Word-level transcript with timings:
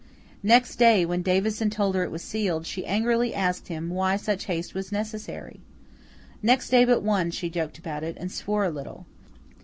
Next 0.41 0.77
day, 0.77 1.05
when 1.05 1.21
Davison 1.21 1.69
told 1.69 1.93
her 1.93 2.01
it 2.03 2.09
was 2.09 2.23
sealed, 2.23 2.65
she 2.65 2.83
angrily 2.87 3.35
asked 3.35 3.67
him 3.67 3.91
why 3.91 4.15
such 4.15 4.45
haste 4.45 4.73
was 4.73 4.91
necessary? 4.91 5.59
Next 6.41 6.71
day 6.71 6.85
but 6.85 7.03
one, 7.03 7.29
she 7.29 7.51
joked 7.51 7.77
about 7.77 8.03
it, 8.03 8.17
and 8.19 8.31
swore 8.31 8.65
a 8.65 8.71
little. 8.71 9.05